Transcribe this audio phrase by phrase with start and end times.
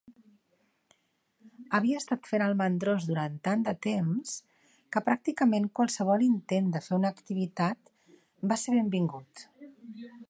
[1.79, 4.33] Havia estat fent el mandrós durant tant de temps
[4.95, 7.93] que pràcticament qualsevol intent de fer una activitat
[8.53, 9.47] va ser benvingut.